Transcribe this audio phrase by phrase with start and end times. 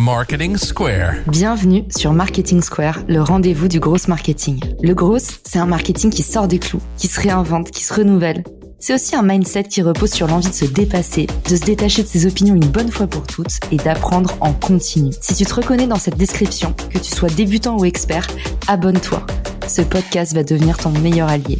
[0.00, 1.16] Marketing Square.
[1.26, 4.58] Bienvenue sur Marketing Square, le rendez-vous du gros marketing.
[4.82, 8.42] Le gros, c'est un marketing qui sort des clous, qui se réinvente, qui se renouvelle.
[8.78, 12.08] C'est aussi un mindset qui repose sur l'envie de se dépasser, de se détacher de
[12.08, 15.12] ses opinions une bonne fois pour toutes et d'apprendre en continu.
[15.20, 18.26] Si tu te reconnais dans cette description, que tu sois débutant ou expert,
[18.68, 19.26] abonne-toi.
[19.68, 21.58] Ce podcast va devenir ton meilleur allié.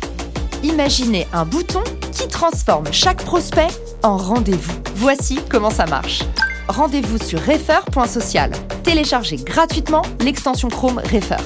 [0.63, 3.69] Imaginez un bouton qui transforme chaque prospect
[4.03, 4.73] en rendez-vous.
[4.97, 6.23] Voici comment ça marche.
[6.71, 8.53] Rendez-vous sur refer.social.
[8.85, 11.43] Téléchargez gratuitement l'extension Chrome Refer.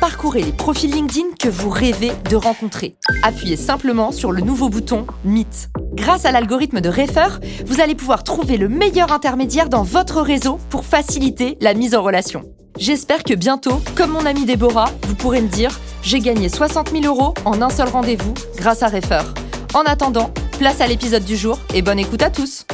[0.00, 2.96] Parcourez les profils LinkedIn que vous rêvez de rencontrer.
[3.22, 5.70] Appuyez simplement sur le nouveau bouton Meet.
[5.92, 10.58] Grâce à l'algorithme de Refer, vous allez pouvoir trouver le meilleur intermédiaire dans votre réseau
[10.70, 12.42] pour faciliter la mise en relation.
[12.76, 15.70] J'espère que bientôt, comme mon ami Déborah, vous pourrez me dire
[16.02, 19.22] j'ai gagné 60 000 euros en un seul rendez-vous grâce à Refer.
[19.72, 22.66] En attendant, place à l'épisode du jour et bonne écoute à tous.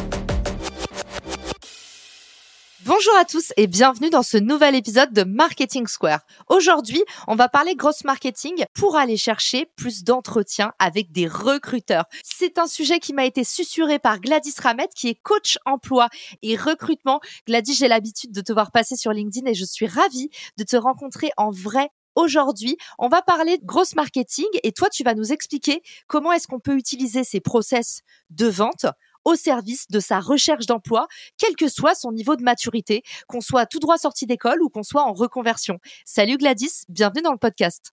[3.02, 6.20] Bonjour à tous et bienvenue dans ce nouvel épisode de Marketing Square.
[6.50, 12.04] Aujourd'hui, on va parler gross marketing pour aller chercher plus d'entretiens avec des recruteurs.
[12.23, 16.10] C'est un sujet qui m'a été susurré par Gladys Ramet qui est coach emploi
[16.43, 17.21] et recrutement.
[17.46, 20.28] Gladys, j'ai l'habitude de te voir passer sur LinkedIn et je suis ravie
[20.59, 25.04] de te rencontrer en vrai Aujourd'hui, on va parler de gross marketing et toi, tu
[25.04, 28.87] vas nous expliquer comment est-ce qu'on peut utiliser ces process de vente
[29.24, 31.07] au service de sa recherche d'emploi,
[31.38, 34.82] quel que soit son niveau de maturité, qu'on soit tout droit sorti d'école ou qu'on
[34.82, 35.79] soit en reconversion.
[36.04, 37.93] Salut Gladys, bienvenue dans le podcast.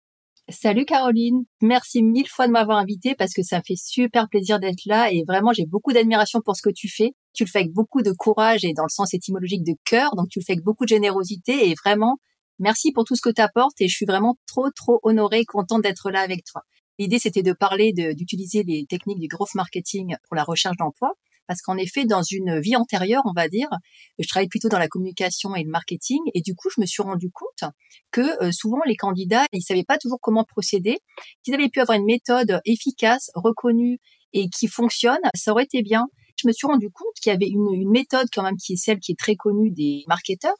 [0.50, 4.86] Salut Caroline, merci mille fois de m'avoir invité parce que ça fait super plaisir d'être
[4.86, 7.12] là et vraiment j'ai beaucoup d'admiration pour ce que tu fais.
[7.34, 10.28] Tu le fais avec beaucoup de courage et dans le sens étymologique de cœur, donc
[10.28, 12.18] tu le fais avec beaucoup de générosité et vraiment
[12.60, 15.46] merci pour tout ce que tu apportes et je suis vraiment trop trop honorée et
[15.46, 16.64] contente d'être là avec toi.
[17.00, 21.14] L'idée, c'était de parler d'utiliser les techniques du growth marketing pour la recherche d'emploi.
[21.48, 23.68] Parce qu'en effet, dans une vie antérieure, on va dire,
[24.18, 27.04] je travaille plutôt dans la communication et le marketing, et du coup, je me suis
[27.04, 27.70] rendu compte
[28.12, 31.00] que euh, souvent les candidats, ils savaient pas toujours comment procéder.
[31.44, 34.00] Qu'ils avaient pu avoir une méthode efficace, reconnue
[34.32, 36.08] et qui fonctionne, ça aurait été bien.
[36.42, 38.78] Je me suis rendu compte qu'il y avait une, une méthode quand même qui est
[38.78, 40.56] celle qui est très connue des marketeurs,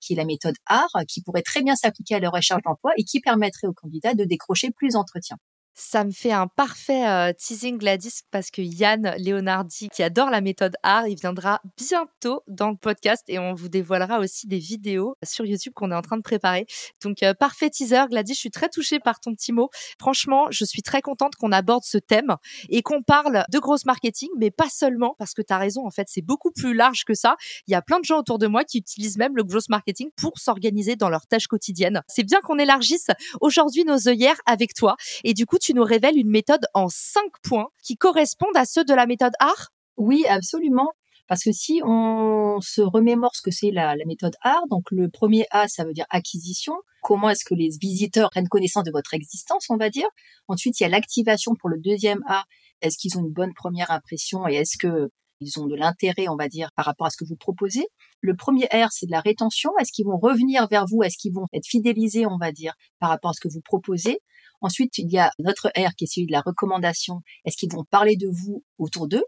[0.00, 3.04] qui est la méthode ART, qui pourrait très bien s'appliquer à leur recherche d'emploi et
[3.04, 5.36] qui permettrait aux candidats de décrocher plus d'entretiens.
[5.80, 10.74] Ça me fait un parfait teasing Gladys parce que Yann Leonardi, qui adore la méthode
[10.82, 15.46] art, il viendra bientôt dans le podcast et on vous dévoilera aussi des vidéos sur
[15.46, 16.66] YouTube qu'on est en train de préparer.
[17.00, 19.70] Donc parfait teaser Gladys, je suis très touchée par ton petit mot.
[20.00, 22.34] Franchement, je suis très contente qu'on aborde ce thème
[22.70, 25.90] et qu'on parle de grosse marketing, mais pas seulement parce que tu as raison, en
[25.90, 27.36] fait, c'est beaucoup plus large que ça.
[27.68, 30.10] Il y a plein de gens autour de moi qui utilisent même le gross marketing
[30.16, 32.02] pour s'organiser dans leurs tâches quotidiennes.
[32.08, 33.06] C'est bien qu'on élargisse
[33.40, 37.68] aujourd'hui nos œillères avec toi et du coup, nous révèles une méthode en cinq points
[37.82, 39.68] qui correspondent à ceux de la méthode art?
[39.96, 40.92] Oui, absolument.
[41.28, 45.46] Parce que si on se remémore ce que c'est la, méthode art, donc le premier
[45.50, 46.74] A, ça veut dire acquisition.
[47.02, 50.08] Comment est-ce que les visiteurs prennent connaissance de votre existence, on va dire?
[50.48, 52.44] Ensuite, il y a l'activation pour le deuxième A.
[52.80, 55.10] Est-ce qu'ils ont une bonne première impression et est-ce que
[55.40, 57.86] ils ont de l'intérêt, on va dire, par rapport à ce que vous proposez.
[58.20, 59.70] Le premier R, c'est de la rétention.
[59.80, 61.02] Est-ce qu'ils vont revenir vers vous?
[61.02, 64.20] Est-ce qu'ils vont être fidélisés, on va dire, par rapport à ce que vous proposez?
[64.60, 67.20] Ensuite, il y a notre R qui est celui de la recommandation.
[67.44, 69.24] Est-ce qu'ils vont parler de vous autour d'eux?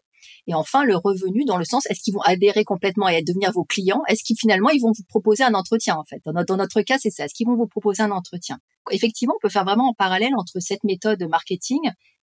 [0.46, 3.64] Et enfin, le revenu dans le sens, est-ce qu'ils vont adhérer complètement et devenir vos
[3.64, 4.02] clients?
[4.08, 6.20] Est-ce qu'ils finalement, ils vont vous proposer un entretien en fait?
[6.24, 7.24] Dans notre, cas, c'est ça.
[7.24, 8.58] Est-ce qu'ils vont vous proposer un entretien?
[8.90, 11.80] Effectivement, on peut faire vraiment en parallèle entre cette méthode marketing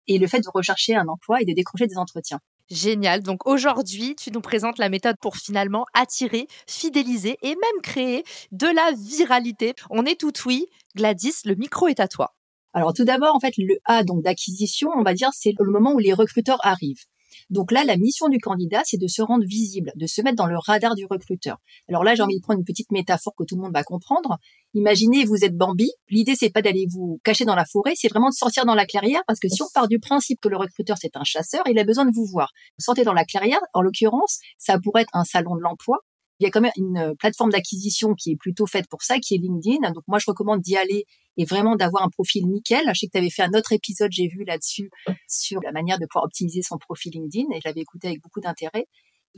[0.08, 2.40] et le fait de rechercher un emploi et de décrocher des entretiens.
[2.72, 3.22] Génial.
[3.22, 8.24] Donc aujourd'hui, tu nous présentes la méthode pour finalement attirer, fidéliser et même créer
[8.54, 9.74] de la viralité.
[9.90, 10.68] On est tout oui.
[10.96, 12.34] Gladys, le micro est à toi.
[12.74, 15.92] Alors tout d'abord, en fait, le A donc d'acquisition, on va dire, c'est le moment
[15.92, 17.04] où les recruteurs arrivent.
[17.52, 20.48] Donc là, la mission du candidat, c'est de se rendre visible, de se mettre dans
[20.48, 21.58] le radar du recruteur.
[21.90, 24.38] Alors là, j'ai envie de prendre une petite métaphore que tout le monde va comprendre.
[24.74, 25.92] Imaginez, vous êtes Bambi.
[26.10, 28.86] L'idée, c'est pas d'aller vous cacher dans la forêt, c'est vraiment de sortir dans la
[28.86, 31.78] clairière, parce que si on part du principe que le recruteur, c'est un chasseur, il
[31.78, 32.52] a besoin de vous voir.
[32.80, 35.98] Sortez dans la clairière, en l'occurrence, ça pourrait être un salon de l'emploi,
[36.42, 39.20] il y a quand même une euh, plateforme d'acquisition qui est plutôt faite pour ça,
[39.20, 39.92] qui est LinkedIn.
[39.92, 41.06] Donc moi, je recommande d'y aller
[41.38, 42.82] et vraiment d'avoir un profil nickel.
[42.88, 44.90] Je sais que tu avais fait un autre épisode, j'ai vu là-dessus,
[45.28, 48.42] sur la manière de pouvoir optimiser son profil LinkedIn et je l'avais écouté avec beaucoup
[48.42, 48.88] d'intérêt.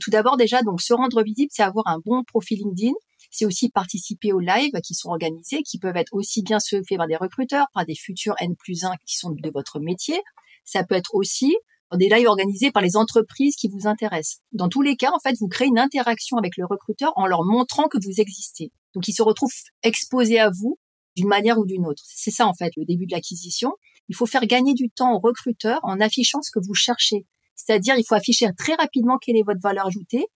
[0.00, 2.94] Tout d'abord, déjà, donc se rendre visible, c'est avoir un bon profil LinkedIn.
[3.30, 6.96] C'est aussi participer aux lives qui sont organisés, qui peuvent être aussi bien ceux faits
[6.96, 10.20] par des recruteurs, par des futurs N plus 1 qui sont de votre métier.
[10.64, 11.54] Ça peut être aussi
[11.96, 14.40] des lives organisés par les entreprises qui vous intéressent.
[14.52, 17.44] Dans tous les cas, en fait, vous créez une interaction avec le recruteur en leur
[17.44, 18.72] montrant que vous existez.
[18.94, 19.52] Donc, ils se retrouvent
[19.82, 20.78] exposés à vous
[21.16, 22.02] d'une manière ou d'une autre.
[22.06, 23.72] C'est ça, en fait, le début de l'acquisition.
[24.08, 27.26] Il faut faire gagner du temps au recruteur en affichant ce que vous cherchez.
[27.54, 30.26] C'est-à-dire, il faut afficher très rapidement quelle est votre valeur ajoutée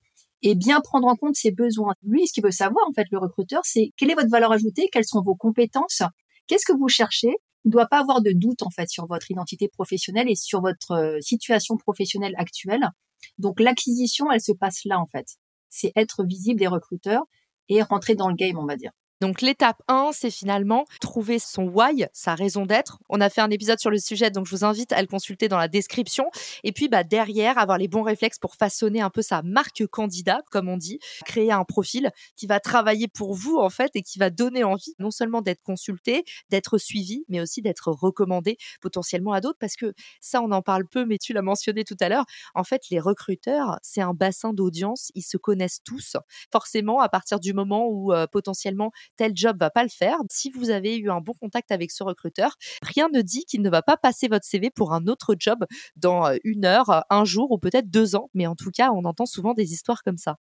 [0.43, 1.94] et bien prendre en compte ses besoins.
[2.02, 4.88] Lui, ce qu'il veut savoir, en fait, le recruteur, c'est quelle est votre valeur ajoutée,
[4.93, 6.02] quelles sont vos compétences,
[6.46, 7.34] qu'est-ce que vous cherchez.
[7.69, 10.62] Il ne doit pas avoir de doute, en fait, sur votre identité professionnelle et sur
[10.62, 12.88] votre euh, situation professionnelle actuelle.
[13.37, 15.37] Donc, l'acquisition, elle se passe là, en fait.
[15.69, 17.25] C'est être visible des recruteurs
[17.69, 18.93] et rentrer dans le game, on va dire.
[19.20, 23.00] Donc l'étape 1, c'est finalement trouver son why, sa raison d'être.
[23.09, 25.49] On a fait un épisode sur le sujet, donc je vous invite à le consulter
[25.49, 26.31] dans la description.
[26.62, 30.43] Et puis bah, derrière, avoir les bons réflexes pour façonner un peu sa marque candidat,
[30.50, 34.20] comme on dit, créer un profil qui va travailler pour vous en fait et qui
[34.20, 39.41] va donner envie non seulement d'être consulté, d'être suivi, mais aussi d'être recommandé potentiellement à
[39.41, 39.59] d'autres.
[39.59, 42.25] Parce que ça, on en parle peu, mais tu l'as mentionné tout à l'heure.
[42.55, 46.17] En fait, les recruteurs, c'est un bassin d'audience, ils se connaissent tous.
[46.53, 50.16] Forcément, à partir du moment où euh, potentiellement tel job va pas le faire.
[50.31, 53.70] Si vous avez eu un bon contact avec ce recruteur, rien ne dit qu'il ne
[53.70, 55.64] va pas passer votre CV pour un autre job
[55.96, 58.31] dans euh, une heure, euh, un jour ou peut-être deux ans.
[58.34, 60.37] Mais en tout cas, on entend souvent des histoires comme ça.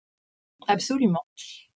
[0.66, 1.22] Absolument.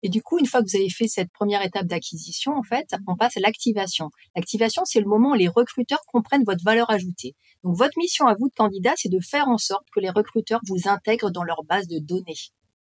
[0.03, 2.95] Et du coup, une fois que vous avez fait cette première étape d'acquisition, en fait,
[3.09, 4.11] on passe à l'activation.
[4.37, 7.35] L'activation, c'est le moment où les recruteurs comprennent votre valeur ajoutée.
[7.65, 10.61] Donc, votre mission à vous de candidat, c'est de faire en sorte que les recruteurs
[10.69, 12.39] vous intègrent dans leur base de données.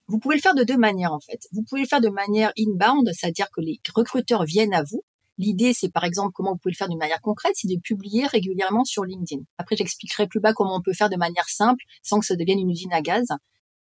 [0.09, 1.47] Vous pouvez le faire de deux manières en fait.
[1.53, 5.03] Vous pouvez le faire de manière inbound, c'est-à-dire que les recruteurs viennent à vous.
[5.39, 8.27] L'idée, c'est par exemple comment vous pouvez le faire d'une manière concrète, c'est de publier
[8.27, 9.43] régulièrement sur LinkedIn.
[9.59, 12.59] Après, j'expliquerai plus bas comment on peut faire de manière simple sans que ça devienne
[12.59, 13.27] une usine à gaz.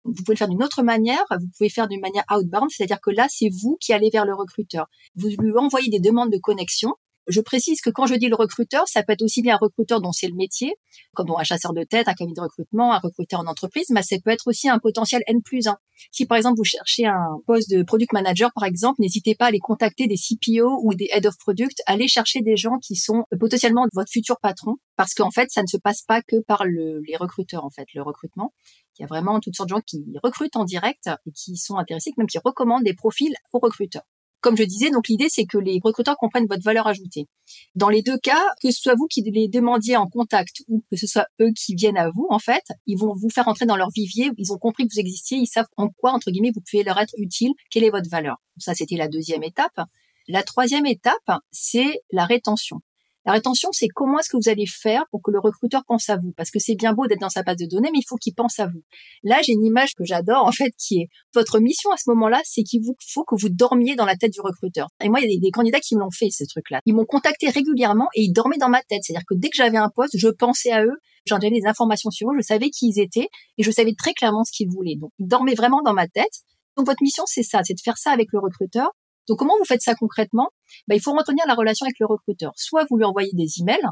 [0.05, 3.09] Vous pouvez le faire d'une autre manière, vous pouvez faire d'une manière outbound, c'est-à-dire que
[3.09, 4.87] là, c'est vous qui allez vers le recruteur.
[5.15, 6.93] Vous lui envoyez des demandes de connexion
[7.29, 10.01] je précise que quand je dis le recruteur, ça peut être aussi bien un recruteur
[10.01, 10.75] dont c'est le métier,
[11.13, 14.17] comme un chasseur de tête, un cabinet de recrutement, un recruteur en entreprise, mais ça
[14.23, 15.77] peut être aussi un potentiel N plus 1.
[16.11, 19.47] Si par exemple vous cherchez un poste de product manager, par exemple, n'hésitez pas à
[19.49, 23.23] aller contacter des CPO ou des head of product, allez chercher des gens qui sont
[23.39, 27.15] potentiellement votre futur patron, parce qu'en fait, ça ne se passe pas que par les
[27.17, 28.53] recruteurs, en fait, le recrutement.
[28.97, 31.77] Il y a vraiment toutes sortes de gens qui recrutent en direct et qui sont
[31.77, 34.03] intéressés, même qui recommandent des profils aux recruteurs.
[34.41, 37.27] Comme je disais, donc l'idée c'est que les recruteurs comprennent votre valeur ajoutée.
[37.75, 40.97] Dans les deux cas, que ce soit vous qui les demandiez en contact ou que
[40.97, 43.75] ce soit eux qui viennent à vous, en fait, ils vont vous faire entrer dans
[43.75, 44.31] leur vivier.
[44.37, 46.99] Ils ont compris que vous existiez, ils savent en quoi entre guillemets vous pouvez leur
[46.99, 48.37] être utile, quelle est votre valeur.
[48.57, 49.79] Ça c'était la deuxième étape.
[50.27, 52.81] La troisième étape, c'est la rétention.
[53.29, 56.17] La rétention, c'est comment est-ce que vous allez faire pour que le recruteur pense à
[56.17, 56.33] vous?
[56.35, 58.33] Parce que c'est bien beau d'être dans sa base de données, mais il faut qu'il
[58.33, 58.81] pense à vous.
[59.21, 62.41] Là, j'ai une image que j'adore, en fait, qui est votre mission à ce moment-là,
[62.43, 64.87] c'est qu'il vous faut que vous dormiez dans la tête du recruteur.
[65.03, 66.79] Et moi, il y a des, candidats qui me l'ont fait, ce truc-là.
[66.87, 69.03] Ils m'ont contacté régulièrement et ils dormaient dans ma tête.
[69.03, 70.97] C'est-à-dire que dès que j'avais un poste, je pensais à eux,
[71.27, 73.29] j'en donnais des informations sur eux, je savais qui ils étaient
[73.59, 74.95] et je savais très clairement ce qu'ils voulaient.
[74.99, 76.33] Donc, ils dormaient vraiment dans ma tête.
[76.77, 78.89] Donc, votre mission, c'est ça, c'est de faire ça avec le recruteur
[79.29, 80.49] donc comment vous faites ça concrètement?
[80.87, 82.51] Bah, Il faut retenir la relation avec le recruteur.
[82.55, 83.87] Soit vous lui envoyez des emails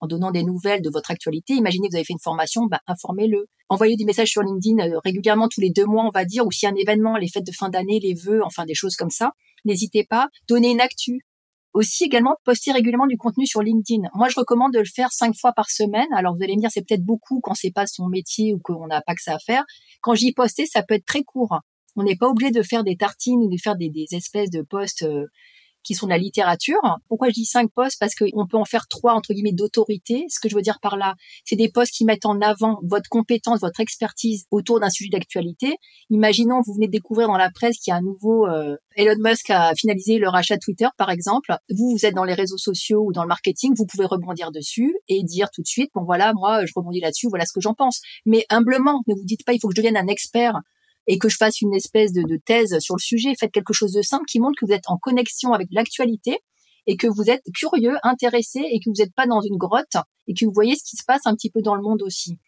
[0.00, 1.54] en donnant des nouvelles de votre actualité.
[1.54, 3.46] Imaginez vous avez fait une formation, bah, informez-le.
[3.70, 6.52] Envoyez des messages sur LinkedIn euh, régulièrement tous les deux mois, on va dire, ou
[6.52, 9.30] si un événement, les fêtes de fin d'année, les vœux, enfin des choses comme ça.
[9.64, 10.28] N'hésitez pas.
[10.48, 11.20] Donnez une actu.
[11.72, 14.02] Aussi également poster régulièrement du contenu sur LinkedIn.
[14.12, 16.08] Moi, je recommande de le faire cinq fois par semaine.
[16.14, 18.88] Alors vous allez me dire c'est peut-être beaucoup quand c'est pas son métier ou qu'on
[18.88, 19.64] n'a pas que ça à faire.
[20.02, 21.60] Quand j'y poster, ça peut être très court.
[21.96, 25.02] On n'est pas obligé de faire des tartines ou de faire des, espèces de postes
[25.02, 25.26] euh,
[25.82, 26.80] qui sont de la littérature.
[27.08, 30.26] Pourquoi je dis cinq postes Parce qu'on peut en faire trois entre guillemets d'autorité.
[30.28, 33.08] Ce que je veux dire par là, c'est des postes qui mettent en avant votre
[33.08, 35.76] compétence, votre expertise autour d'un sujet d'actualité.
[36.10, 39.16] Imaginons, vous venez de découvrir dans la presse qu'il y a un nouveau euh, Elon
[39.18, 41.56] Musk a finalisé le rachat de Twitter, par exemple.
[41.70, 44.94] Vous, vous êtes dans les réseaux sociaux ou dans le marketing, vous pouvez rebondir dessus
[45.08, 47.74] et dire tout de suite, bon voilà, moi, je rebondis là-dessus, voilà ce que j'en
[47.74, 48.00] pense.
[48.26, 50.60] Mais humblement, ne vous dites pas, il faut que je devienne un expert
[51.06, 53.34] et que je fasse une espèce de, thèse sur le sujet.
[53.38, 56.38] Faites quelque chose de simple qui montre que vous êtes en connexion avec l'actualité
[56.86, 60.34] et que vous êtes curieux, intéressé et que vous n'êtes pas dans une grotte et
[60.34, 62.38] que vous voyez ce qui se passe un petit peu dans le monde aussi.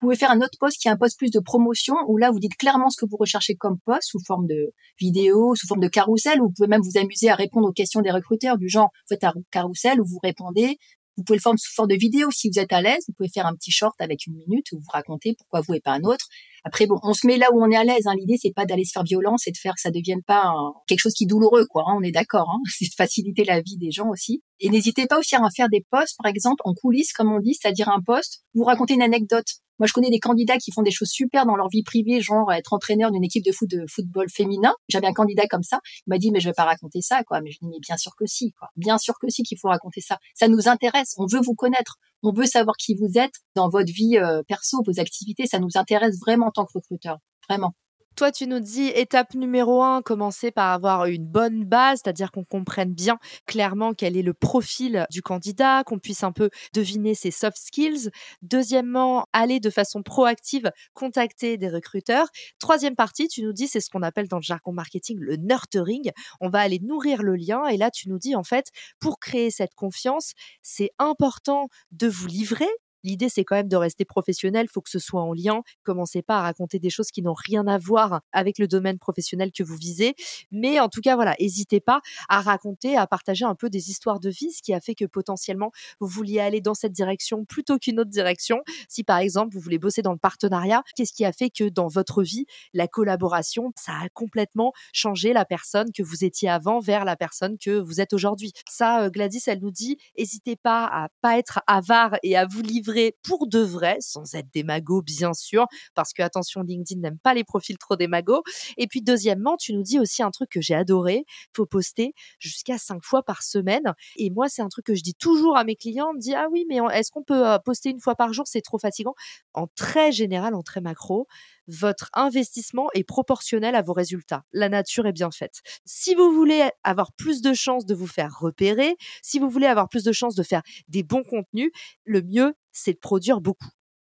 [0.00, 2.32] Vous pouvez faire un autre poste qui est un poste plus de promotion où là
[2.32, 5.80] vous dites clairement ce que vous recherchez comme poste sous forme de vidéo, sous forme
[5.80, 6.40] de carrousel.
[6.40, 9.22] Vous pouvez même vous amuser à répondre aux questions des recruteurs du genre vous faites
[9.22, 10.76] un carrousel où vous répondez.
[11.16, 13.04] Vous pouvez le faire sous forme de vidéo si vous êtes à l'aise.
[13.06, 15.80] Vous pouvez faire un petit short avec une minute où vous racontez pourquoi vous et
[15.80, 16.26] pas un autre.
[16.64, 18.06] Après, bon, on se met là où on est à l'aise.
[18.06, 18.14] Hein.
[18.16, 20.52] L'idée, c'est pas d'aller se faire violence et de faire que ça devienne pas
[20.86, 21.84] quelque chose qui est douloureux, quoi.
[21.86, 21.94] Hein.
[21.98, 22.48] On est d'accord.
[22.50, 22.60] Hein.
[22.70, 24.42] C'est de faciliter la vie des gens aussi.
[24.60, 27.54] Et n'hésitez pas aussi à faire des posts, par exemple, en coulisses, comme on dit,
[27.54, 29.46] c'est-à-dire un post, vous racontez une anecdote.
[29.78, 32.52] Moi, je connais des candidats qui font des choses super dans leur vie privée, genre
[32.52, 34.72] être entraîneur d'une équipe de foot de football féminin.
[34.88, 35.80] J'avais un candidat comme ça.
[36.06, 37.40] Il m'a dit, mais je vais pas raconter ça, quoi.
[37.40, 38.68] Mais je dis, mais bien sûr que si, quoi.
[38.76, 40.18] Bien sûr que si qu'il faut raconter ça.
[40.34, 41.14] Ça nous intéresse.
[41.18, 41.96] On veut vous connaître.
[42.22, 45.46] On veut savoir qui vous êtes dans votre vie euh, perso, vos activités.
[45.46, 47.18] Ça nous intéresse vraiment en tant que recruteur.
[47.48, 47.74] Vraiment.
[48.22, 52.44] Toi, tu nous dis étape numéro un, commencer par avoir une bonne base, c'est-à-dire qu'on
[52.44, 57.32] comprenne bien clairement quel est le profil du candidat, qu'on puisse un peu deviner ses
[57.32, 58.10] soft skills.
[58.40, 62.28] Deuxièmement, aller de façon proactive contacter des recruteurs.
[62.60, 66.12] Troisième partie, tu nous dis, c'est ce qu'on appelle dans le jargon marketing le nurturing.
[66.40, 68.66] On va aller nourrir le lien et là, tu nous dis en fait,
[69.00, 72.70] pour créer cette confiance, c'est important de vous livrer
[73.04, 74.68] L'idée, c'est quand même de rester professionnel.
[74.68, 75.62] Faut que ce soit en lien.
[75.82, 79.52] Commencez pas à raconter des choses qui n'ont rien à voir avec le domaine professionnel
[79.52, 80.14] que vous visez.
[80.50, 84.20] Mais en tout cas, voilà, n'hésitez pas à raconter, à partager un peu des histoires
[84.20, 87.78] de vie, ce qui a fait que potentiellement vous vouliez aller dans cette direction plutôt
[87.78, 88.62] qu'une autre direction.
[88.88, 91.88] Si par exemple vous voulez bosser dans le partenariat, qu'est-ce qui a fait que dans
[91.88, 97.04] votre vie, la collaboration, ça a complètement changé la personne que vous étiez avant vers
[97.04, 98.52] la personne que vous êtes aujourd'hui?
[98.68, 102.62] Ça, euh, Gladys, elle nous dit, n'hésitez pas à pas être avare et à vous
[102.62, 102.91] livrer
[103.22, 107.34] pour de vrai, sans être des magots bien sûr, parce que attention, LinkedIn n'aime pas
[107.34, 108.42] les profils trop des magots.
[108.76, 112.78] Et puis deuxièmement, tu nous dis aussi un truc que j'ai adoré, faut poster jusqu'à
[112.78, 113.94] cinq fois par semaine.
[114.16, 116.34] Et moi, c'est un truc que je dis toujours à mes clients, on me dit
[116.34, 119.14] ah oui, mais est-ce qu'on peut euh, poster une fois par jour, c'est trop fatigant.
[119.54, 121.26] En très général, en très macro,
[121.68, 124.44] votre investissement est proportionnel à vos résultats.
[124.52, 125.60] La nature est bien faite.
[125.84, 129.88] Si vous voulez avoir plus de chances de vous faire repérer, si vous voulez avoir
[129.88, 131.70] plus de chances de faire des bons contenus,
[132.04, 133.68] le mieux, c'est de produire beaucoup.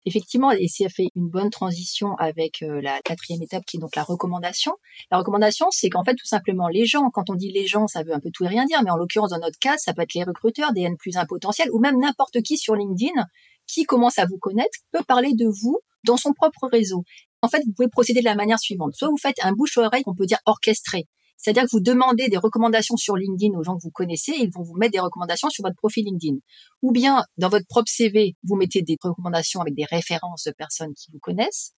[0.08, 3.96] Effectivement, et ça fait une bonne transition avec euh, la quatrième étape qui est donc
[3.96, 4.74] la recommandation.
[5.10, 8.04] La recommandation, c'est qu'en fait, tout simplement, les gens, quand on dit les gens, ça
[8.04, 10.04] veut un peu tout et rien dire, mais en l'occurrence, dans notre cas, ça peut
[10.04, 13.20] être les recruteurs, des N plus un potentiel, ou même n'importe qui sur LinkedIn
[13.66, 17.04] qui commence à vous connaître, peut parler de vous dans son propre réseau.
[17.46, 18.96] En fait, vous pouvez procéder de la manière suivante.
[18.96, 21.06] Soit vous faites un bouche-oreille qu'on peut dire orchestré.
[21.38, 24.52] C'est-à-dire que vous demandez des recommandations sur LinkedIn aux gens que vous connaissez et ils
[24.52, 26.38] vont vous mettre des recommandations sur votre profil LinkedIn.
[26.82, 30.96] Ou bien, dans votre propre CV, vous mettez des recommandations avec des références de personnes
[30.96, 31.74] qui vous connaissent.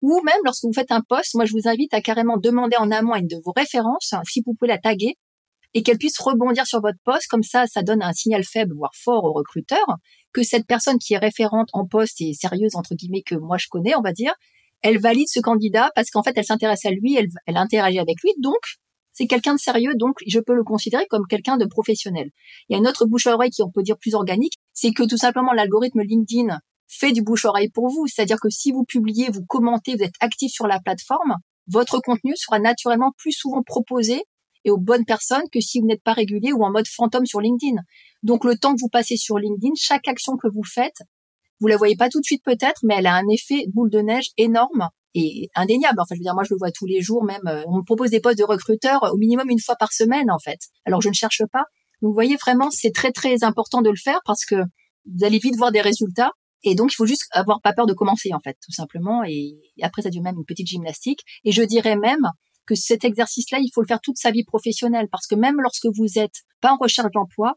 [0.00, 2.90] Ou même, lorsque vous faites un post, moi, je vous invite à carrément demander en
[2.90, 5.18] amont une de vos références, si vous pouvez la taguer,
[5.74, 7.26] et qu'elle puisse rebondir sur votre poste.
[7.26, 9.84] Comme ça, ça donne un signal faible, voire fort au recruteur,
[10.32, 13.66] que cette personne qui est référente en poste et sérieuse, entre guillemets, que moi je
[13.68, 14.32] connais, on va dire,
[14.82, 18.20] elle valide ce candidat parce qu'en fait, elle s'intéresse à lui, elle, elle interagit avec
[18.22, 18.32] lui.
[18.38, 18.58] Donc,
[19.12, 22.30] c'est quelqu'un de sérieux, donc je peux le considérer comme quelqu'un de professionnel.
[22.68, 25.18] Il y a une autre bouche-oreille qui on peut dire plus organique, c'est que tout
[25.18, 26.58] simplement l'algorithme LinkedIn
[26.88, 28.06] fait du bouche-oreille pour vous.
[28.06, 31.36] C'est-à-dire que si vous publiez, vous commentez, vous êtes actif sur la plateforme,
[31.66, 34.22] votre contenu sera naturellement plus souvent proposé
[34.64, 37.40] et aux bonnes personnes que si vous n'êtes pas régulier ou en mode fantôme sur
[37.40, 37.76] LinkedIn.
[38.22, 41.02] Donc le temps que vous passez sur LinkedIn, chaque action que vous faites,
[41.62, 44.00] vous la voyez pas tout de suite peut-être, mais elle a un effet boule de
[44.00, 46.00] neige énorme et indéniable.
[46.00, 47.46] Enfin, je veux dire, moi, je le vois tous les jours, même.
[47.46, 50.40] Euh, on me propose des postes de recruteur au minimum une fois par semaine, en
[50.40, 50.58] fait.
[50.86, 51.64] Alors, je ne cherche pas.
[52.00, 55.38] Donc, vous voyez, vraiment, c'est très, très important de le faire parce que vous allez
[55.38, 56.32] vite voir des résultats.
[56.64, 59.22] Et donc, il faut juste avoir pas peur de commencer, en fait, tout simplement.
[59.24, 61.20] Et après, ça devient même une petite gymnastique.
[61.44, 62.26] Et je dirais même
[62.66, 65.86] que cet exercice-là, il faut le faire toute sa vie professionnelle parce que même lorsque
[65.96, 67.54] vous êtes pas en recherche d'emploi,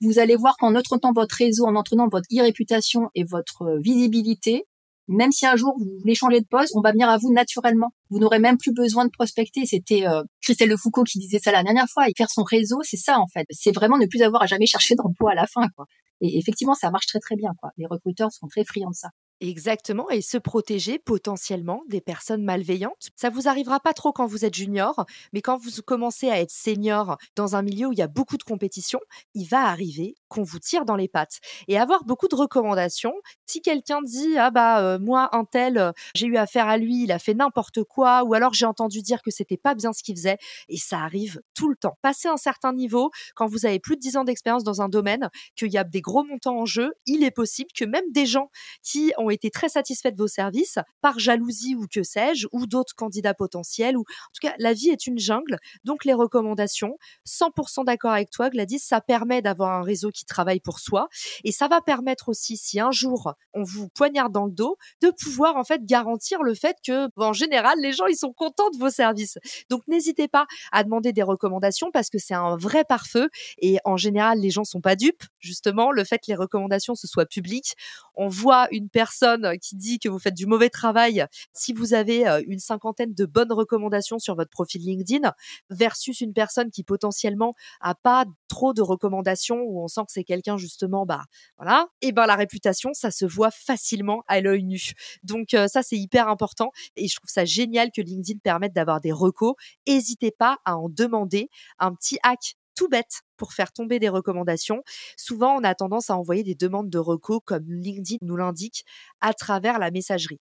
[0.00, 4.64] vous allez voir qu'en entretenant votre réseau, en entraînant votre e-réputation et votre euh, visibilité,
[5.08, 7.92] même si un jour vous voulez changer de poste, on va venir à vous naturellement.
[8.10, 9.64] Vous n'aurez même plus besoin de prospecter.
[9.64, 12.08] C'était euh, Christelle Le Foucault qui disait ça la dernière fois.
[12.08, 13.46] Et faire son réseau, c'est ça en fait.
[13.50, 15.68] C'est vraiment ne plus avoir à jamais chercher d'emploi à la fin.
[15.76, 15.86] Quoi.
[16.20, 17.52] Et effectivement, ça marche très très bien.
[17.60, 17.70] Quoi.
[17.76, 19.10] Les recruteurs sont très friands de ça.
[19.42, 23.10] Exactement, et se protéger potentiellement des personnes malveillantes.
[23.16, 26.50] Ça vous arrivera pas trop quand vous êtes junior, mais quand vous commencez à être
[26.50, 28.98] senior dans un milieu où il y a beaucoup de compétition,
[29.34, 33.12] il va arriver qu'on vous tire dans les pattes et avoir beaucoup de recommandations.
[33.44, 37.02] Si quelqu'un dit ah bah euh, moi un tel euh, j'ai eu affaire à lui,
[37.02, 40.02] il a fait n'importe quoi ou alors j'ai entendu dire que c'était pas bien ce
[40.02, 40.38] qu'il faisait
[40.70, 41.98] et ça arrive tout le temps.
[42.00, 45.28] Passer un certain niveau quand vous avez plus de 10 ans d'expérience dans un domaine,
[45.56, 48.50] qu'il y a des gros montants en jeu, il est possible que même des gens
[48.82, 52.94] qui ont été très satisfaits de vos services par jalousie ou que sais-je ou d'autres
[52.94, 57.84] candidats potentiels ou en tout cas la vie est une jungle donc les recommandations 100%
[57.84, 61.08] d'accord avec toi Gladys ça permet d'avoir un réseau qui travaille pour soi.
[61.44, 65.10] Et ça va permettre aussi, si un jour on vous poignarde dans le dos, de
[65.10, 68.78] pouvoir en fait garantir le fait que, en général, les gens ils sont contents de
[68.78, 69.38] vos services.
[69.70, 73.28] Donc n'hésitez pas à demander des recommandations parce que c'est un vrai pare-feu.
[73.58, 75.24] Et en général, les gens sont pas dupes.
[75.38, 77.74] Justement, le fait que les recommandations se soient publiques,
[78.14, 79.15] on voit une personne
[79.60, 81.26] qui dit que vous faites du mauvais travail.
[81.52, 85.32] Si vous avez une cinquantaine de bonnes recommandations sur votre profil LinkedIn
[85.70, 90.24] versus une personne qui potentiellement a pas trop de recommandations où on sent que c'est
[90.24, 91.22] quelqu'un justement, bah
[91.58, 94.92] voilà, et ben la réputation, ça se voit facilement à l'œil nu.
[95.22, 99.12] Donc ça c'est hyper important et je trouve ça génial que LinkedIn permette d'avoir des
[99.12, 99.54] recos.
[99.86, 104.82] N'hésitez pas à en demander un petit hack tout bête pour faire tomber des recommandations.
[105.16, 108.84] Souvent, on a tendance à envoyer des demandes de recos, comme LinkedIn nous l'indique,
[109.20, 110.40] à travers la messagerie.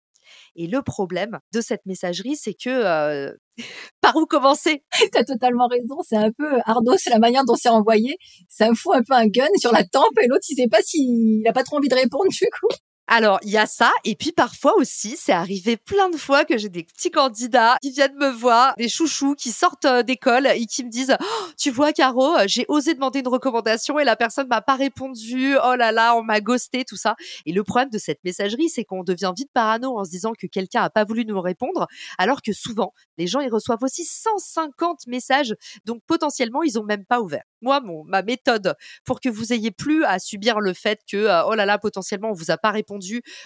[0.55, 3.31] Et le problème de cette messagerie, c'est que euh,
[4.01, 4.84] par où commencer?
[5.12, 5.98] T'as totalement raison.
[6.07, 8.17] C'est un peu ardos la manière dont c'est envoyé.
[8.50, 10.81] Ça me fout un peu un gun sur la tempe et l'autre, il sait pas
[10.81, 12.67] s'il a pas trop envie de répondre du coup.
[13.10, 13.92] Alors, il y a ça.
[14.04, 17.92] Et puis parfois aussi, c'est arrivé plein de fois que j'ai des petits candidats qui
[17.92, 21.72] viennent me voir, des chouchous qui sortent euh, d'école et qui me disent oh, Tu
[21.72, 25.56] vois, Caro, j'ai osé demander une recommandation et la personne m'a pas répondu.
[25.64, 27.16] Oh là là, on m'a ghosté, tout ça.
[27.46, 30.46] Et le problème de cette messagerie, c'est qu'on devient vite parano en se disant que
[30.46, 31.88] quelqu'un a pas voulu nous répondre,
[32.18, 35.56] alors que souvent, les gens, ils reçoivent aussi 150 messages.
[35.86, 37.44] Donc, potentiellement, ils ont même pas ouvert.
[37.62, 41.46] Moi, mon, ma méthode pour que vous ayez plus à subir le fait que, euh,
[41.46, 42.97] oh là là, potentiellement, on vous a pas répondu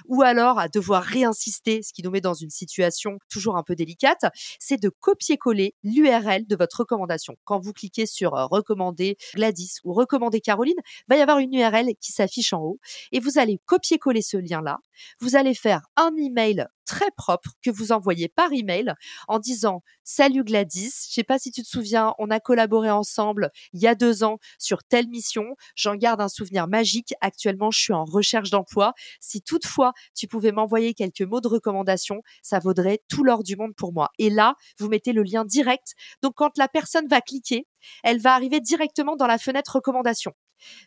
[0.07, 3.75] ou alors à devoir réinsister, ce qui nous met dans une situation toujours un peu
[3.75, 4.25] délicate,
[4.59, 7.35] c'est de copier-coller l'URL de votre recommandation.
[7.43, 11.93] Quand vous cliquez sur euh, recommander Gladys ou recommander Caroline, va y avoir une URL
[11.99, 12.79] qui s'affiche en haut
[13.11, 14.79] et vous allez copier-coller ce lien-là.
[15.19, 18.93] Vous allez faire un email très propre que vous envoyez par email
[19.27, 23.51] en disant Salut Gladys, je sais pas si tu te souviens, on a collaboré ensemble
[23.73, 25.55] il y a deux ans sur telle mission.
[25.75, 27.13] J'en garde un souvenir magique.
[27.21, 28.93] Actuellement, je suis en recherche d'emploi.
[29.19, 33.75] Si toutefois tu pouvais m'envoyer quelques mots de recommandation, ça vaudrait tout l'or du monde
[33.75, 34.09] pour moi.
[34.17, 35.93] Et là, vous mettez le lien direct.
[36.21, 37.67] Donc quand la personne va cliquer,
[38.03, 40.33] elle va arriver directement dans la fenêtre recommandation.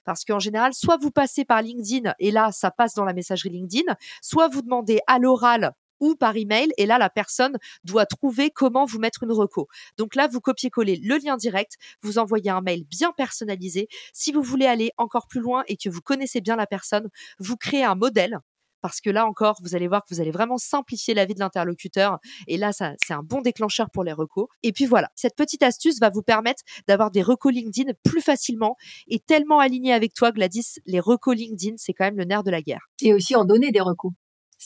[0.04, 3.50] Parce qu'en général, soit vous passez par LinkedIn et là, ça passe dans la messagerie
[3.50, 5.72] LinkedIn, soit vous demandez à l'oral
[6.04, 6.68] ou par email.
[6.76, 9.68] Et là, la personne doit trouver comment vous mettre une reco.
[9.96, 13.88] Donc là, vous copiez-collez le lien direct, vous envoyez un mail bien personnalisé.
[14.12, 17.08] Si vous voulez aller encore plus loin et que vous connaissez bien la personne,
[17.38, 18.38] vous créez un modèle
[18.82, 21.40] parce que là encore, vous allez voir que vous allez vraiment simplifier la vie de
[21.40, 22.18] l'interlocuteur.
[22.48, 24.46] Et là, c'est un bon déclencheur pour les recos.
[24.62, 28.76] Et puis voilà, cette petite astuce va vous permettre d'avoir des recos LinkedIn plus facilement
[29.08, 30.80] et tellement alignés avec toi, Gladys.
[30.84, 32.82] Les recos LinkedIn, c'est quand même le nerf de la guerre.
[33.00, 34.12] Et aussi en donner des recos.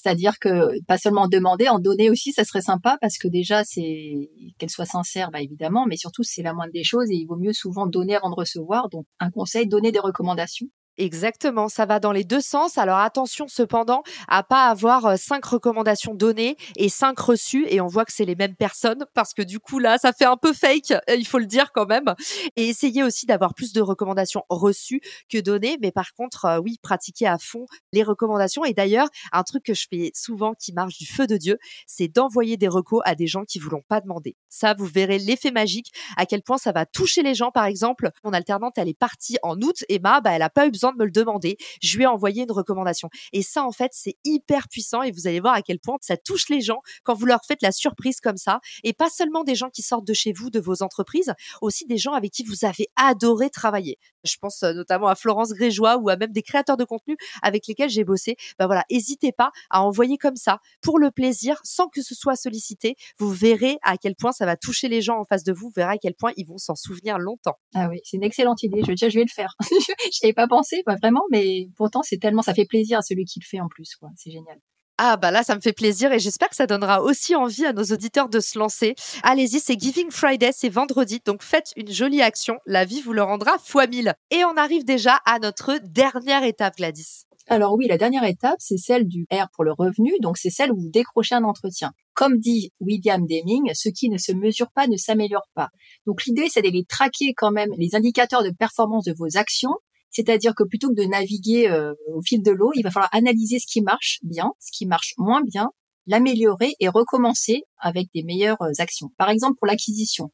[0.01, 4.31] C'est-à-dire que pas seulement demander, en donner aussi, ça serait sympa parce que déjà c'est
[4.59, 7.37] qu'elle soit sincère, bah évidemment, mais surtout c'est la moindre des choses et il vaut
[7.37, 8.89] mieux souvent donner avant de recevoir.
[8.91, 10.69] Donc un conseil, donner des recommandations.
[10.99, 12.77] Exactement, ça va dans les deux sens.
[12.77, 17.87] Alors attention cependant à pas avoir euh, cinq recommandations données et cinq reçues et on
[17.87, 20.53] voit que c'est les mêmes personnes parce que du coup là ça fait un peu
[20.53, 22.15] fake, euh, il faut le dire quand même.
[22.57, 25.01] Et essayez aussi d'avoir plus de recommandations reçues
[25.31, 28.65] que données, mais par contre euh, oui pratiquez à fond les recommandations.
[28.65, 32.09] Et d'ailleurs un truc que je fais souvent qui marche du feu de Dieu, c'est
[32.09, 34.37] d'envoyer des recos à des gens qui vous l'ont pas demandé.
[34.49, 37.53] Ça vous verrez l'effet magique à quel point ça va toucher les gens.
[37.53, 40.71] Par exemple, mon alternante elle est partie en août bah, bah elle a pas eu
[40.71, 41.57] besoin de me le demander.
[41.83, 43.09] Je lui ai envoyé une recommandation.
[43.33, 46.17] Et ça, en fait, c'est hyper puissant et vous allez voir à quel point ça
[46.17, 48.61] touche les gens quand vous leur faites la surprise comme ça.
[48.85, 51.99] Et pas seulement des gens qui sortent de chez vous, de vos entreprises, aussi des
[51.99, 53.99] gens avec qui vous avez adoré travailler.
[54.25, 57.67] Je pense euh, notamment à Florence Grégeois ou à même des créateurs de contenu avec
[57.67, 58.37] lesquels j'ai bossé.
[58.59, 62.37] Ben voilà, n'hésitez pas à envoyer comme ça pour le plaisir sans que ce soit
[62.37, 62.97] sollicité.
[63.19, 65.69] Vous verrez à quel point ça va toucher les gens en face de vous.
[65.69, 67.57] Vous verrez à quel point ils vont s'en souvenir longtemps.
[67.75, 68.83] Ah oui, c'est une excellente idée.
[68.87, 69.55] Je, je vais le faire.
[69.63, 69.77] je
[70.23, 73.25] n'y avais pas pensé, pas vraiment, mais pourtant c'est tellement, ça fait plaisir à celui
[73.25, 74.11] qui le fait en plus, quoi.
[74.17, 74.59] C'est génial.
[75.01, 77.73] Ah bah là, ça me fait plaisir et j'espère que ça donnera aussi envie à
[77.73, 78.97] nos auditeurs de se lancer.
[79.23, 83.23] Allez-y, c'est Giving Friday, c'est vendredi, donc faites une jolie action, la vie vous le
[83.23, 84.13] rendra fois mille.
[84.33, 87.27] Et on arrive déjà à notre dernière étape, Gladys.
[87.51, 90.73] Alors oui, la dernière étape, c'est celle du R pour le revenu, donc c'est celle
[90.73, 91.93] où vous décrochez un entretien.
[92.13, 95.69] Comme dit William Deming, ce qui ne se mesure pas ne s'améliore pas.
[96.07, 99.77] Donc l'idée, c'est d'aller traquer quand même les indicateurs de performance de vos actions
[100.11, 103.59] c'est-à-dire que plutôt que de naviguer euh, au fil de l'eau, il va falloir analyser
[103.59, 105.71] ce qui marche bien, ce qui marche moins bien,
[106.07, 109.11] l'améliorer et recommencer avec des meilleures euh, actions.
[109.19, 110.31] Par exemple, pour l'acquisition,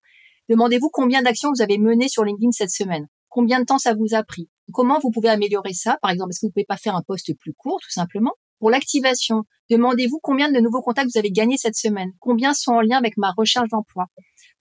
[0.49, 3.07] demandez-vous combien d'actions vous avez menées sur LinkedIn cette semaine?
[3.29, 4.49] Combien de temps ça vous a pris?
[4.73, 5.99] Comment vous pouvez améliorer ça?
[6.01, 8.33] Par exemple, est-ce que vous pouvez pas faire un poste plus court, tout simplement?
[8.61, 12.13] Pour l'activation, demandez-vous combien de nouveaux contacts vous avez gagnés cette semaine?
[12.21, 14.07] Combien sont en lien avec ma recherche d'emploi?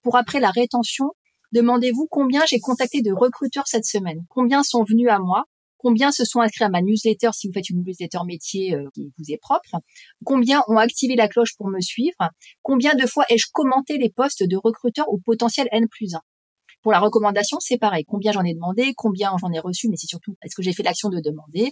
[0.02, 1.12] Pour après la rétention,
[1.54, 5.44] Demandez-vous combien j'ai contacté de recruteurs cette semaine, combien sont venus à moi,
[5.76, 9.12] combien se sont inscrits à ma newsletter si vous faites une newsletter métier euh, qui
[9.16, 9.76] vous est propre,
[10.24, 12.16] combien ont activé la cloche pour me suivre,
[12.62, 16.20] combien de fois ai-je commenté les postes de recruteurs au potentiel N plus 1.
[16.82, 18.04] Pour la recommandation, c'est pareil.
[18.04, 20.82] Combien j'en ai demandé, combien j'en ai reçu, mais c'est surtout est-ce que j'ai fait
[20.82, 21.70] l'action de demander,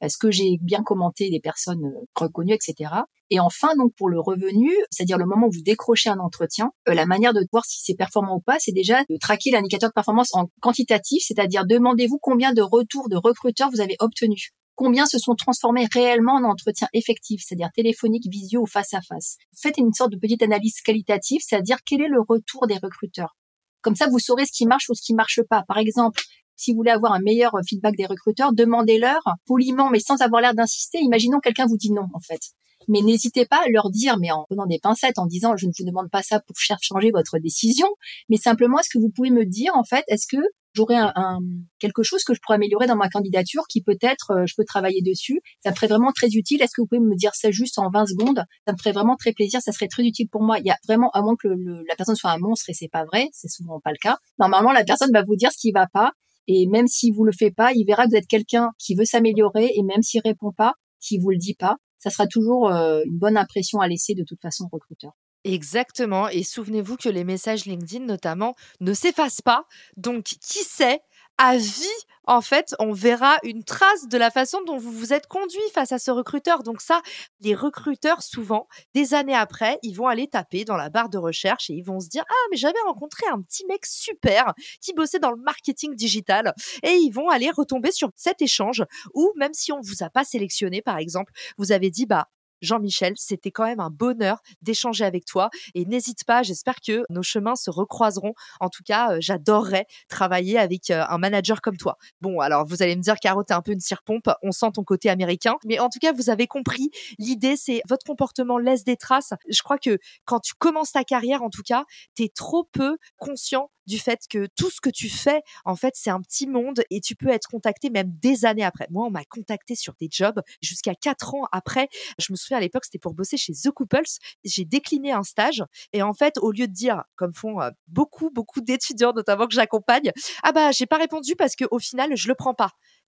[0.00, 2.90] est-ce que j'ai bien commenté des personnes euh, reconnues, etc.
[3.30, 6.94] Et enfin, donc pour le revenu, c'est-à-dire le moment où vous décrochez un entretien, euh,
[6.94, 9.94] la manière de voir si c'est performant ou pas, c'est déjà de traquer l'indicateur de
[9.94, 15.18] performance en quantitatif, c'est-à-dire demandez-vous combien de retours de recruteurs vous avez obtenus combien se
[15.18, 19.36] sont transformés réellement en entretien effectif, c'est-à-dire téléphonique, visio ou face à face.
[19.54, 23.36] Faites une sorte de petite analyse qualitative, c'est-à-dire quel est le retour des recruteurs.
[23.82, 25.64] Comme ça, vous saurez ce qui marche ou ce qui marche pas.
[25.68, 26.22] Par exemple,
[26.60, 30.54] si vous voulez avoir un meilleur feedback des recruteurs, demandez-leur poliment, mais sans avoir l'air
[30.54, 30.98] d'insister.
[30.98, 32.40] Imaginons quelqu'un vous dit non, en fait.
[32.88, 35.72] Mais n'hésitez pas à leur dire, mais en prenant des pincettes, en disant, je ne
[35.78, 37.86] vous demande pas ça pour changer votre décision,
[38.28, 40.42] mais simplement, est-ce que vous pouvez me dire, en fait, est-ce que
[40.74, 41.38] j'aurais un,
[41.78, 45.02] quelque chose que je pourrais améliorer dans ma candidature qui peut-être euh, je peux travailler
[45.02, 45.40] dessus?
[45.62, 46.62] Ça me ferait vraiment très utile.
[46.62, 48.44] Est-ce que vous pouvez me dire ça juste en 20 secondes?
[48.66, 49.60] Ça me ferait vraiment très plaisir.
[49.62, 50.58] Ça serait très utile pour moi.
[50.58, 53.04] Il y a vraiment, à moins que la personne soit un monstre et c'est pas
[53.04, 54.18] vrai, c'est souvent pas le cas.
[54.38, 56.12] Normalement, la personne va vous dire ce qui va pas.
[56.46, 59.04] Et même si vous le faites pas, il verra que vous êtes quelqu'un qui veut
[59.04, 63.02] s'améliorer et même s'il répond pas, qui vous le dit pas, ça sera toujours euh,
[63.06, 65.12] une bonne impression à laisser de toute façon au recruteur.
[65.44, 66.28] Exactement.
[66.28, 69.64] Et souvenez-vous que les messages LinkedIn, notamment, ne s'effacent pas.
[69.96, 71.00] Donc, qui sait,
[71.42, 71.86] à vie,
[72.26, 75.90] en fait, on verra une trace de la façon dont vous vous êtes conduit face
[75.90, 76.62] à ce recruteur.
[76.62, 77.00] Donc ça,
[77.40, 81.70] les recruteurs, souvent, des années après, ils vont aller taper dans la barre de recherche
[81.70, 85.18] et ils vont se dire, ah, mais j'avais rencontré un petit mec super qui bossait
[85.18, 86.52] dans le marketing digital.
[86.82, 90.24] Et ils vont aller retomber sur cet échange où, même si on vous a pas
[90.24, 92.28] sélectionné, par exemple, vous avez dit, bah,
[92.60, 97.22] Jean-Michel, c'était quand même un bonheur d'échanger avec toi et n'hésite pas, j'espère que nos
[97.22, 98.34] chemins se recroiseront.
[98.60, 101.96] En tout cas, euh, j'adorerais travailler avec euh, un manager comme toi.
[102.20, 104.84] Bon, alors vous allez me dire, Caro, t'es un peu une cire-pompe, on sent ton
[104.84, 108.96] côté américain, mais en tout cas, vous avez compris, l'idée, c'est votre comportement laisse des
[108.96, 109.32] traces.
[109.48, 113.70] Je crois que quand tu commences ta carrière, en tout cas, t'es trop peu conscient
[113.90, 117.00] du fait que tout ce que tu fais, en fait, c'est un petit monde et
[117.00, 118.86] tu peux être contacté même des années après.
[118.90, 121.88] Moi, on m'a contacté sur des jobs jusqu'à quatre ans après.
[122.18, 124.08] Je me souviens à l'époque, c'était pour bosser chez The Couples.
[124.44, 128.30] J'ai décliné un stage et en fait, au lieu de dire, comme font euh, beaucoup,
[128.30, 132.28] beaucoup d'étudiants, notamment que j'accompagne, ah bah, j'ai pas répondu parce que au final, je
[132.28, 132.70] le prends pas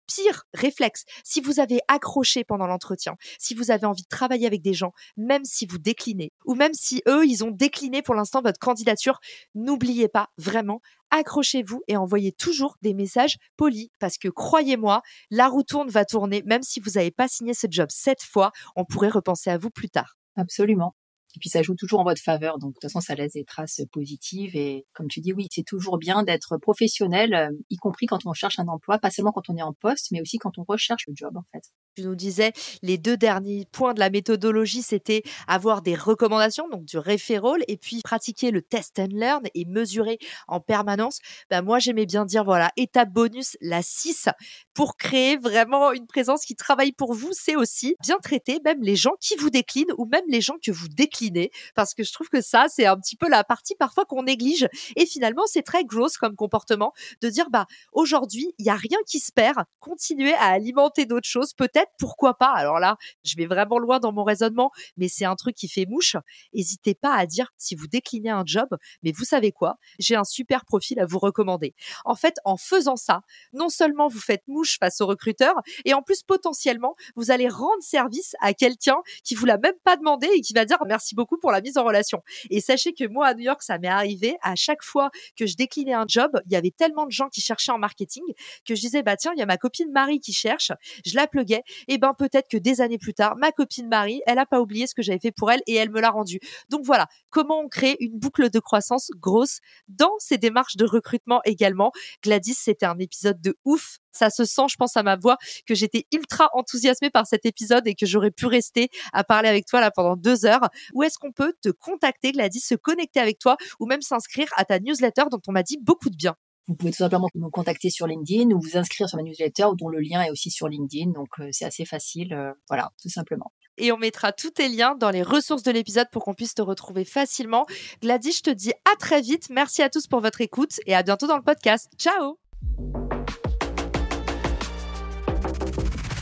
[0.08, 4.62] pire réflexe, si vous avez accroché pendant l'entretien, si vous avez envie de travailler avec
[4.62, 8.42] des gens, même si vous déclinez, ou même si eux, ils ont décliné pour l'instant
[8.42, 9.20] votre candidature,
[9.54, 15.62] n'oubliez pas vraiment, accrochez-vous et envoyez toujours des messages polis, parce que croyez-moi, la roue
[15.62, 19.08] tourne va tourner, même si vous n'avez pas signé ce job cette fois, on pourrait
[19.08, 20.16] repenser à vous plus tard.
[20.36, 20.97] Absolument.
[21.36, 23.44] Et puis ça joue toujours en votre faveur, donc de toute façon ça laisse des
[23.44, 24.56] traces positives.
[24.56, 28.32] Et comme tu dis, oui, c'est toujours bien d'être professionnel, euh, y compris quand on
[28.32, 31.04] cherche un emploi, pas seulement quand on est en poste, mais aussi quand on recherche
[31.06, 31.62] le job en fait.
[31.98, 36.84] Tu nous disais les deux derniers points de la méthodologie, c'était avoir des recommandations, donc
[36.84, 41.18] du referral, et puis pratiquer le test and learn et mesurer en permanence.
[41.50, 44.28] Ben moi j'aimais bien dire voilà étape bonus la 6
[44.74, 48.94] pour créer vraiment une présence qui travaille pour vous, c'est aussi bien traiter même les
[48.94, 52.28] gens qui vous déclinent ou même les gens que vous déclinez parce que je trouve
[52.28, 54.68] que ça, c'est un petit peu la partie parfois qu'on néglige.
[54.94, 58.98] Et finalement, c'est très gross comme comportement de dire, bah, aujourd'hui, il y a rien
[59.08, 59.64] qui se perd.
[59.80, 62.52] Continuer à alimenter d'autres choses, peut-être, pourquoi pas?
[62.54, 65.86] Alors là, je vais vraiment loin dans mon raisonnement, mais c'est un truc qui fait
[65.86, 66.16] mouche.
[66.54, 68.68] N'hésitez pas à dire si vous déclinez un job,
[69.02, 69.76] mais vous savez quoi?
[69.98, 71.74] J'ai un super profil à vous recommander.
[72.04, 73.22] En fait, en faisant ça,
[73.52, 77.82] non seulement vous faites mouche face au recruteur, et en plus, potentiellement, vous allez rendre
[77.82, 81.38] service à quelqu'un qui vous l'a même pas demandé et qui va dire merci beaucoup
[81.38, 82.22] pour la mise en relation.
[82.50, 85.56] Et sachez que moi, à New York, ça m'est arrivé à chaque fois que je
[85.56, 88.24] déclinais un job, il y avait tellement de gens qui cherchaient en marketing
[88.64, 90.72] que je disais, bah tiens, il y a ma copine Marie qui cherche.
[91.04, 91.62] Je la pluguais.
[91.88, 94.86] Et ben, peut-être que des années plus tard, ma copine Marie, elle a pas oublié
[94.86, 96.38] ce que j'avais fait pour elle et elle me l'a rendu.
[96.68, 101.40] Donc voilà, comment on crée une boucle de croissance grosse dans ces démarches de recrutement
[101.44, 101.92] également?
[102.22, 105.74] Gladys, c'était un épisode de ouf ça se sent, je pense, à ma voix, que
[105.74, 109.80] j'étais ultra enthousiasmée par cet épisode et que j'aurais pu rester à parler avec toi
[109.80, 110.68] là pendant deux heures.
[110.92, 114.64] Où est-ce qu'on peut te contacter, Gladys, se connecter avec toi ou même s'inscrire à
[114.64, 116.34] ta newsletter dont on m'a dit beaucoup de bien?
[116.68, 119.88] Vous pouvez tout simplement me contacter sur LinkedIn ou vous inscrire sur ma newsletter dont
[119.88, 121.12] le lien est aussi sur LinkedIn.
[121.12, 122.34] Donc, euh, c'est assez facile.
[122.34, 123.52] Euh, voilà, tout simplement.
[123.78, 126.60] Et on mettra tous tes liens dans les ressources de l'épisode pour qu'on puisse te
[126.60, 127.64] retrouver facilement.
[128.02, 129.48] Gladys, je te dis à très vite.
[129.50, 131.90] Merci à tous pour votre écoute et à bientôt dans le podcast.
[131.96, 132.38] Ciao!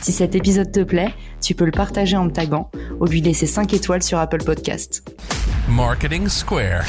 [0.01, 3.47] Si cet épisode te plaît, tu peux le partager en me taguant ou lui laisser
[3.47, 5.03] 5 étoiles sur Apple Podcast.
[5.67, 6.85] Marketing Square.